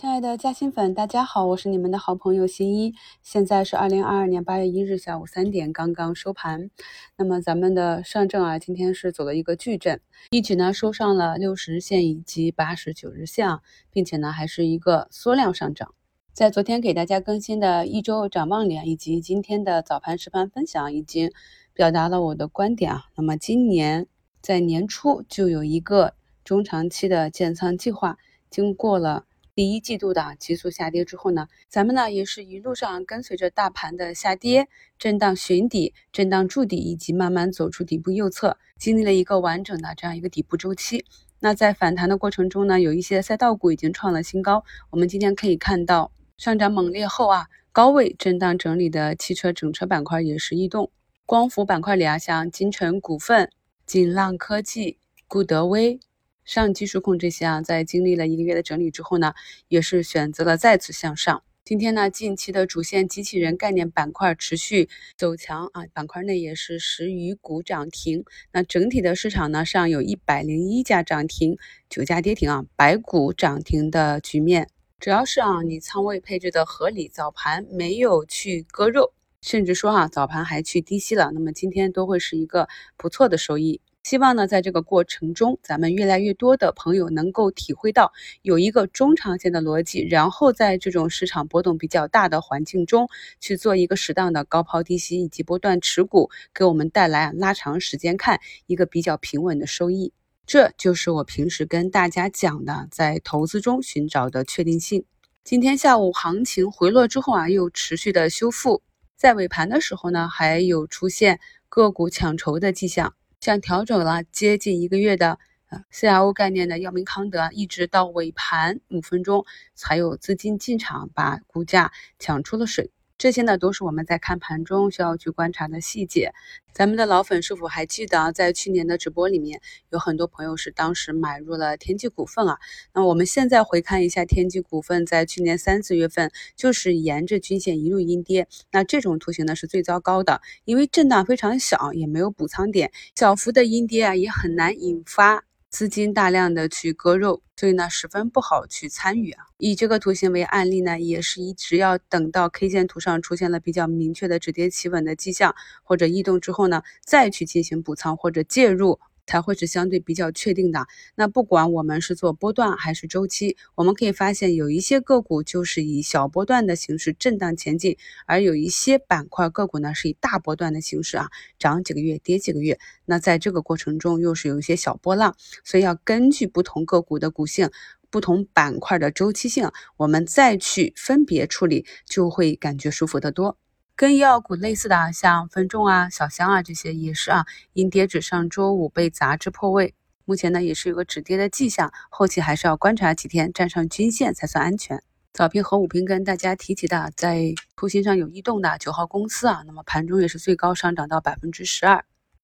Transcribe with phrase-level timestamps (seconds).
[0.00, 2.94] 亲爱的嘉兴粉，大家好，我是你们的好朋友新一。
[3.22, 6.70] 现在是二零二二年八月一日下午三点，刚刚收盘。
[7.18, 10.00] 那么咱们的上证啊，今天是走了一个巨震，
[10.30, 13.60] 一举呢收上了六十日线以及八十九日线，啊，
[13.90, 15.94] 并且呢还是一个缩量上涨。
[16.32, 21.30] 在昨天给大家更新的一周展望里啊，以及今天的早盘实盘分享，已经
[21.74, 23.04] 表达了我的观点啊。
[23.16, 24.06] 那么今年
[24.40, 28.16] 在年初就有一个中长期的建仓计划，
[28.48, 29.26] 经过了。
[29.60, 34.68] 第一季度的急速下跌之后呢，咱们呢也是一路上跟随着大盘的下跌，
[34.98, 41.04] 震荡寻底、震荡筑底，以及慢慢走出底部右侧，经历了一个完整的这样一个底部周期。
[41.40, 44.64] 那在反弹的过程中呢，有一些赛道股已经创了新高。
[44.88, 50.90] 我们今天可以看到上涨猛烈后啊，高位震荡整理的汽车整车板块也是异动。
[51.26, 53.50] 光伏板块里啊，像金城股份、
[53.84, 54.96] 锦浪科技、
[55.28, 56.00] 固德威。
[56.50, 59.34] 上技术控这些啊，在经历了一个月的整理之后呢，
[59.68, 61.44] 也是选择了再次向上。
[61.64, 68.24] 今天呢，近期的主线机器人概念板块持续走强啊，板块内也是十余股涨停。
[68.52, 71.56] 那整体的市场呢，上有一百零一家涨停，
[71.88, 74.68] 九家跌停啊，百股涨停的局面。
[74.98, 83.80] 只要是啊，你仓位配置的合理，早盘没有去割肉，甚至说啊，早盘还去低吸了，那么今天都会是一个不错的收益。
[84.10, 100.12] 希望呢，在这个过程中，咱们越来越多的朋友能够体会到有一个中长线的逻辑，然后在这种市场波动比较大的环境中去做一个适当的高抛低吸以及波段持股，给我们带来拉长时间看一个比较平稳的收益。
[100.44, 105.04] 这就是我平时跟大家讲的，在投资中寻找的确定性。
[105.44, 108.82] 今天下午行情回落之后啊，又持续的修复，
[109.16, 111.38] 在尾盘的时候呢，还有出现
[111.68, 113.14] 个股抢筹的迹象。
[113.40, 115.38] 像调整了接近一个月的
[115.70, 122.90] 呃 CRO 概念的药明康德，一直到尾盘五分钟才有资金进场，把股价抢出了水。
[123.20, 126.32] 这些呢，都是我们在看盘中需要去观察的细节。
[126.72, 129.60] 咱们的老粉是否还记得，在去年的直播里面，
[129.90, 132.58] 有很多朋友是当时买入了天际股份啊？
[132.94, 145.44] 那我们现在回看一下天际股份，在去年三四月份就是沿着均线一路阴跌，那这种图形呢是最糟糕的，因为震荡非常小，也没有补仓点，小幅的阴跌啊，也很难引发。
[145.70, 149.44] 资金大量的去割肉，所以呢十分不好去参与啊。
[149.58, 158.98] 以这个图形为案例呢，也是一直要等到 K 线图上出现了比较明确的止跌企稳的迹象或者异动之后呢，再去进行补仓或者介入。
[159.30, 160.88] 才会是相对比较确定的。
[161.14, 167.96] 那不管我们是做波段还是周期，我们可以发现有一些个股就是以小波段的形式震荡前进，
[168.26, 171.28] 而有一些板块个股呢是以大波段的形式啊
[171.60, 172.80] 涨几个月跌几个月。
[173.04, 177.70] 那在这个过程中又是有一些小波浪，所以要根据不同个股的股性、
[178.10, 183.56] 不同板块的周期性，我们再去分别处理，就会感觉舒服得多。
[184.00, 187.44] 跟医药股类似的，像分众啊、小香啊这些也是啊，
[187.74, 189.94] 阴跌指上周五被砸至破位，
[190.24, 195.02] 目前呢也是有个止跌的迹象，后期还是要观察几天，站上均线才算安全。
[195.34, 202.02] 早评和午评跟大家提及的，在图形上有异动的九号公司啊，那么盘中也是最高上涨到百分之十二，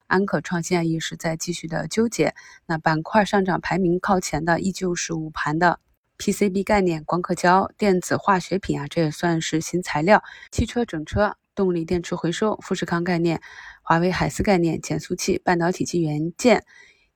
[0.09, 2.35] 安可创新啊也是在继续的纠结。
[2.67, 5.81] 那板块上涨排名靠前的依旧是午盘的。
[6.19, 10.23] PCB 概念、光刻胶、电子化学品啊，这也算是新材料。
[10.51, 11.39] 汽车整车。
[11.57, 13.41] 动力电池回收、富士康概念、
[13.83, 16.65] 华为海思概念、减速器、半导体及元件、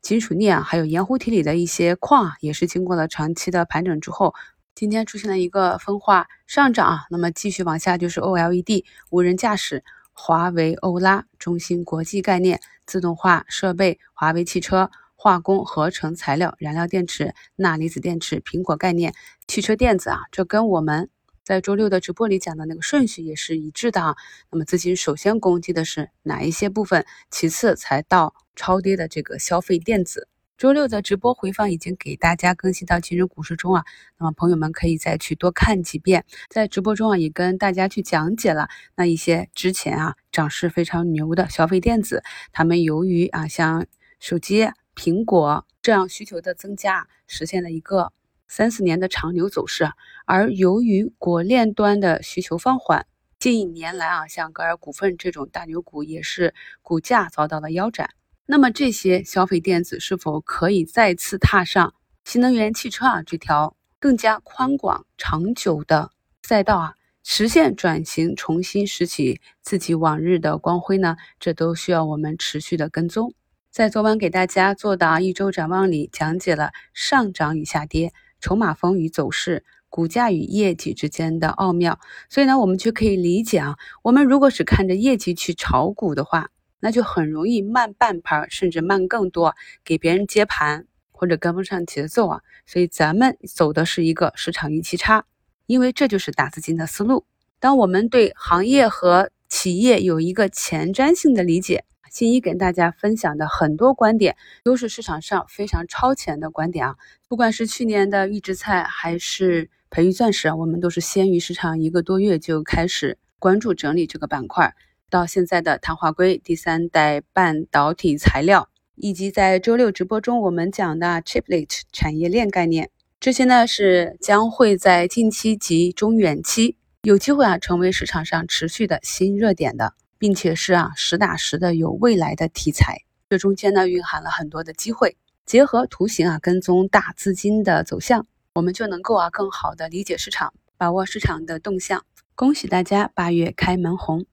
[0.01, 4.35] 金属镍啊，还有盐湖体里的一些矿啊，也是经过了长期的盘整之后，
[4.75, 7.05] 今天出现了一个分化上涨啊。
[7.11, 19.13] 那么继续往下就是 OLED、无人驾驶、华为欧拉、中芯国际概念、自动化设备、华为汽车、化工合成材料、燃料电池、钠离子电池、苹果概念、
[19.47, 21.11] 汽车电子啊，这跟我们。
[21.43, 24.17] 在周六的直播里讲的那个顺序也是一致的啊。
[24.51, 27.05] 那么资金首先攻击的是哪一些部分？
[27.31, 30.29] 其次才到超跌的这个消费电子。
[30.59, 33.85] 周六的直播回放已经给大家更新到今日股市中啊。
[34.19, 36.27] 那么朋友们可以再去多看几遍。
[36.51, 42.23] 在直播中啊，也跟大家去讲解了那一些之前啊涨势非常牛的消费电子，
[42.53, 43.87] 他们由于啊像
[44.19, 48.13] 手机、苹果这样需求的增加，实现了一个。
[48.51, 49.93] 三四年的长牛走势，
[50.27, 53.07] 而由于国链端的需求放缓，
[53.39, 56.53] 近一年来啊，像格尔股份这种大牛股也是
[56.83, 58.11] 股价遭到了腰斩。
[58.47, 61.95] 那么这些消费电子是否可以再次踏上
[62.25, 66.11] 新能源汽车啊这条更加宽广长久的
[66.43, 71.17] 赛道啊，实现转型，重新拾起自己往日的光辉呢？
[71.39, 73.33] 这都需要我们持续的跟踪。
[73.71, 78.13] 在昨晚给大家做的一周展望里，讲解了上涨与下跌。
[78.41, 82.01] 筹码峰与走势，股价与业绩之间的奥妙。
[82.29, 86.51] 所以呢，我们就可以理解啊，我们如果是看着业绩去炒股的话，
[86.81, 89.55] 那就很容易慢半拍，甚至慢更多，
[89.85, 92.41] 给别人接盘或者跟不上节奏啊。
[92.67, 95.25] 所以咱们走的是一个市场预期差，
[95.67, 97.25] 因为这就是大资金的思路。
[97.59, 101.85] 当我们对行业和企业有一个前瞻性的理解。
[102.11, 106.97] 新一跟大家分享的很多观点都是市场上非常超前的观点啊！
[107.29, 114.75] 不管是去年的预制菜，还是培育钻石，我们都是先于市场一个多月就开始关注整理这个板块。
[115.09, 129.95] 到现在的碳化硅、第三代半导体材料，以及在周六直播中我们讲的 Chiplet 产业链概念，这些呢是将会在近期及中远期有机会啊成为市场上持续的新热点的。
[130.21, 135.17] 并且是啊实打实的有未来的题材，这中间呢蕴含了很多的机会。
[135.47, 142.05] 结合图形啊，跟踪大资金的走向，我们就能够啊更好的理解市场，把握市场的动向。
[142.35, 144.27] 恭喜大家八月开门红！